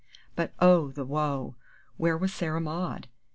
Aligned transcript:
But, 0.35 0.51
oh 0.59 0.91
woe! 0.97 1.57
where 1.97 2.17
was 2.17 2.33
Sarah 2.33 2.59
Maud! 2.59 3.07